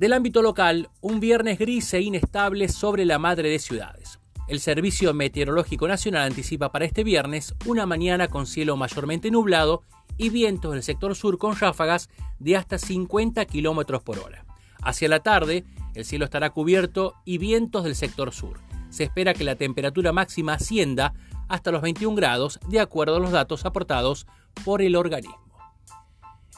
Del 0.00 0.14
ámbito 0.14 0.40
local, 0.40 0.88
un 1.02 1.20
viernes 1.20 1.58
gris 1.58 1.92
e 1.92 2.00
inestable 2.00 2.70
sobre 2.70 3.04
la 3.04 3.18
madre 3.18 3.50
de 3.50 3.58
ciudades. 3.58 4.18
El 4.48 4.58
Servicio 4.60 5.12
Meteorológico 5.12 5.86
Nacional 5.86 6.22
anticipa 6.22 6.72
para 6.72 6.86
este 6.86 7.04
viernes 7.04 7.54
una 7.66 7.84
mañana 7.84 8.28
con 8.28 8.46
cielo 8.46 8.78
mayormente 8.78 9.30
nublado 9.30 9.82
y 10.16 10.30
vientos 10.30 10.72
del 10.72 10.82
sector 10.82 11.14
sur 11.14 11.36
con 11.36 11.54
ráfagas 11.54 12.08
de 12.38 12.56
hasta 12.56 12.78
50 12.78 13.44
km 13.44 14.00
por 14.02 14.20
hora. 14.20 14.46
Hacia 14.80 15.10
la 15.10 15.20
tarde, 15.20 15.66
el 15.94 16.06
cielo 16.06 16.24
estará 16.24 16.48
cubierto 16.48 17.16
y 17.26 17.36
vientos 17.36 17.84
del 17.84 17.94
sector 17.94 18.32
sur. 18.32 18.58
Se 18.88 19.04
espera 19.04 19.34
que 19.34 19.44
la 19.44 19.56
temperatura 19.56 20.14
máxima 20.14 20.54
ascienda 20.54 21.12
hasta 21.46 21.72
los 21.72 21.82
21 21.82 22.16
grados, 22.16 22.58
de 22.70 22.80
acuerdo 22.80 23.16
a 23.16 23.20
los 23.20 23.32
datos 23.32 23.66
aportados 23.66 24.26
por 24.64 24.80
el 24.80 24.96
organismo. 24.96 25.49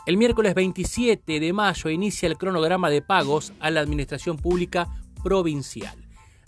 El 0.05 0.17
miércoles 0.17 0.57
27 0.57 1.39
de 1.39 1.53
mayo 1.53 1.89
inicia 1.89 2.27
el 2.27 2.37
cronograma 2.37 2.91
de 2.91 3.03
pagos 3.03 3.53
a 3.61 3.71
la 3.71 3.81
Administración 3.81 4.37
Pública 4.37 4.89
Provincial. 5.23 5.97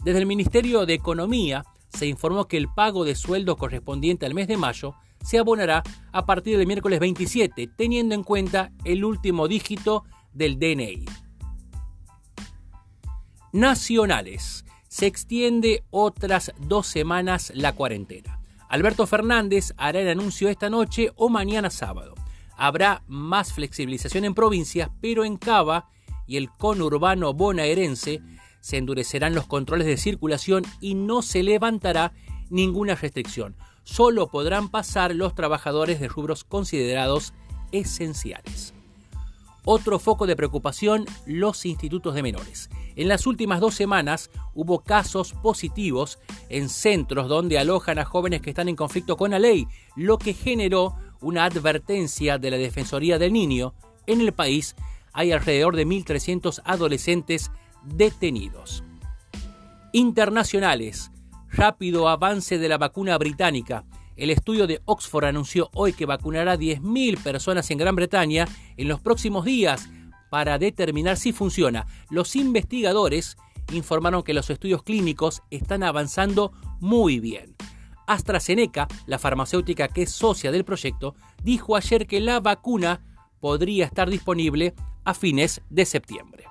Desde 0.02 0.18
el 0.18 0.26
Ministerio 0.26 0.86
de 0.86 0.94
Economía 0.94 1.64
se 1.88 2.06
informó 2.06 2.48
que 2.48 2.56
el 2.56 2.66
pago 2.66 3.04
de 3.04 3.14
sueldo 3.14 3.56
correspondiente 3.56 4.26
al 4.26 4.34
mes 4.34 4.48
de 4.48 4.56
mayo 4.56 4.96
se 5.22 5.38
abonará 5.38 5.84
a 6.10 6.26
partir 6.26 6.58
del 6.58 6.66
miércoles 6.66 6.98
27, 6.98 7.70
teniendo 7.76 8.16
en 8.16 8.24
cuenta 8.24 8.72
el 8.84 9.04
último 9.04 9.46
dígito 9.46 10.02
del 10.32 10.58
DNI. 10.58 11.04
Nacionales. 13.52 14.64
Se 14.88 15.06
extiende 15.06 15.84
otras 15.90 16.52
dos 16.58 16.88
semanas 16.88 17.52
la 17.54 17.72
cuarentena. 17.72 18.40
Alberto 18.68 19.06
Fernández 19.06 19.74
hará 19.76 20.00
el 20.00 20.08
anuncio 20.08 20.48
esta 20.48 20.70
noche 20.70 21.12
o 21.14 21.28
mañana 21.28 21.70
sábado. 21.70 22.14
Habrá 22.56 23.02
más 23.06 23.52
flexibilización 23.52 24.24
en 24.24 24.34
provincias, 24.34 24.90
pero 25.00 25.24
en 25.24 25.36
Cava 25.36 25.88
y 26.26 26.36
el 26.36 26.50
conurbano 26.50 27.34
bonaerense 27.34 28.22
se 28.60 28.76
endurecerán 28.78 29.34
los 29.34 29.46
controles 29.46 29.86
de 29.86 29.96
circulación 29.96 30.64
y 30.80 30.94
no 30.94 31.22
se 31.22 31.42
levantará 31.42 32.12
ninguna 32.48 32.94
restricción. 32.94 33.56
Solo 33.82 34.28
podrán 34.28 34.70
pasar 34.70 35.14
los 35.14 35.34
trabajadores 35.34 36.00
de 36.00 36.08
rubros 36.08 36.44
considerados 36.44 37.34
esenciales. 37.72 38.72
Otro 39.66 39.98
foco 39.98 40.26
de 40.26 40.36
preocupación, 40.36 41.06
los 41.26 41.64
institutos 41.64 42.14
de 42.14 42.22
menores. 42.22 42.68
En 42.96 43.08
las 43.08 43.26
últimas 43.26 43.60
dos 43.60 43.74
semanas 43.74 44.30
hubo 44.54 44.80
casos 44.80 45.32
positivos 45.32 46.18
en 46.50 46.68
centros 46.68 47.28
donde 47.28 47.58
alojan 47.58 47.98
a 47.98 48.04
jóvenes 48.04 48.42
que 48.42 48.50
están 48.50 48.68
en 48.68 48.76
conflicto 48.76 49.16
con 49.16 49.30
la 49.30 49.38
ley, 49.38 49.66
lo 49.96 50.18
que 50.18 50.34
generó 50.34 50.94
una 51.24 51.46
advertencia 51.46 52.38
de 52.38 52.50
la 52.50 52.58
Defensoría 52.58 53.18
del 53.18 53.32
Niño. 53.32 53.74
En 54.06 54.20
el 54.20 54.32
país 54.32 54.76
hay 55.12 55.32
alrededor 55.32 55.74
de 55.74 55.86
1.300 55.86 56.60
adolescentes 56.64 57.50
detenidos. 57.82 58.84
Internacionales. 59.92 61.10
Rápido 61.48 62.08
avance 62.08 62.58
de 62.58 62.68
la 62.68 62.78
vacuna 62.78 63.16
británica. 63.16 63.84
El 64.16 64.30
estudio 64.30 64.66
de 64.66 64.82
Oxford 64.84 65.24
anunció 65.24 65.70
hoy 65.74 65.92
que 65.92 66.06
vacunará 66.06 66.56
10.000 66.56 67.22
personas 67.22 67.70
en 67.70 67.78
Gran 67.78 67.96
Bretaña 67.96 68.46
en 68.76 68.88
los 68.88 69.00
próximos 69.00 69.44
días 69.44 69.88
para 70.30 70.58
determinar 70.58 71.16
si 71.16 71.32
funciona. 71.32 71.86
Los 72.10 72.36
investigadores 72.36 73.36
informaron 73.72 74.22
que 74.22 74.34
los 74.34 74.50
estudios 74.50 74.82
clínicos 74.82 75.42
están 75.50 75.82
avanzando 75.82 76.52
muy 76.80 77.18
bien. 77.18 77.56
AstraZeneca, 78.06 78.88
la 79.06 79.18
farmacéutica 79.18 79.88
que 79.88 80.02
es 80.02 80.10
socia 80.10 80.52
del 80.52 80.64
proyecto, 80.64 81.14
dijo 81.42 81.76
ayer 81.76 82.06
que 82.06 82.20
la 82.20 82.40
vacuna 82.40 83.00
podría 83.40 83.84
estar 83.84 84.08
disponible 84.08 84.74
a 85.04 85.14
fines 85.14 85.60
de 85.70 85.84
septiembre. 85.84 86.44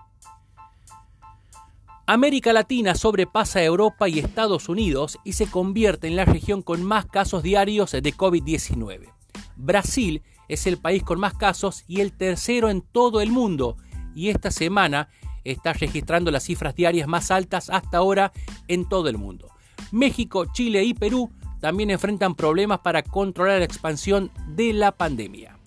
América 2.05 2.51
Latina 2.51 2.95
sobrepasa 2.95 3.59
a 3.59 3.63
Europa 3.63 4.09
y 4.09 4.19
Estados 4.19 4.67
Unidos 4.67 5.17
y 5.23 5.33
se 5.33 5.47
convierte 5.47 6.07
en 6.07 6.17
la 6.17 6.25
región 6.25 6.61
con 6.61 6.83
más 6.83 7.05
casos 7.05 7.43
diarios 7.43 7.91
de 7.91 8.13
COVID-19. 8.13 9.13
Brasil 9.55 10.21
es 10.49 10.67
el 10.67 10.77
país 10.77 11.01
con 11.01 11.19
más 11.19 11.33
casos 11.33 11.85
y 11.87 12.01
el 12.01 12.11
tercero 12.11 12.69
en 12.69 12.81
todo 12.81 13.21
el 13.21 13.31
mundo 13.31 13.77
y 14.13 14.29
esta 14.29 14.51
semana 14.51 15.09
está 15.45 15.73
registrando 15.73 16.29
las 16.29 16.43
cifras 16.43 16.75
diarias 16.75 17.07
más 17.07 17.31
altas 17.31 17.69
hasta 17.69 17.97
ahora 17.97 18.33
en 18.67 18.87
todo 18.87 19.07
el 19.07 19.17
mundo. 19.17 19.49
México, 19.91 20.45
Chile 20.51 20.83
y 20.83 20.93
Perú 20.93 21.31
también 21.63 21.91
enfrentan 21.91 22.35
problemas 22.35 22.79
para 22.79 23.03
controlar 23.03 23.59
la 23.59 23.63
expansión 23.63 24.31
de 24.49 24.73
la 24.73 24.91
pandemia. 24.91 25.57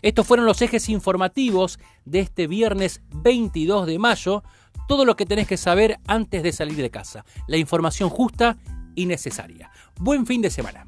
Estos 0.00 0.24
fueron 0.24 0.46
los 0.46 0.62
ejes 0.62 0.88
informativos 0.88 1.80
de 2.04 2.20
este 2.20 2.46
viernes 2.46 3.02
22 3.16 3.88
de 3.88 3.98
mayo 3.98 4.44
todo 4.86 5.04
lo 5.04 5.16
que 5.16 5.26
tenés 5.26 5.48
que 5.48 5.56
saber 5.56 5.98
antes 6.06 6.44
de 6.44 6.52
salir 6.52 6.76
de 6.76 6.92
casa. 6.92 7.24
La 7.48 7.56
información 7.56 8.10
justa 8.10 8.58
y 8.94 9.06
necesaria. 9.06 9.72
Buen 9.98 10.24
fin 10.24 10.40
de 10.40 10.50
semana. 10.50 10.86